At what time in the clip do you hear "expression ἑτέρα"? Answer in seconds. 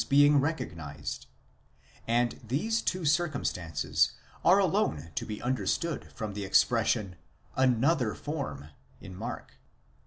6.43-7.55